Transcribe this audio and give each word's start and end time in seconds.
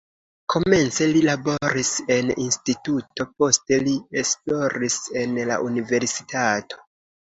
Komence 0.51 1.07
li 1.09 1.19
laboris 1.25 1.91
en 2.15 2.31
instituto, 2.45 3.27
poste 3.43 3.79
li 3.89 3.95
esploris 4.25 4.99
en 5.25 5.39
la 5.51 5.59
universitato. 5.71 6.85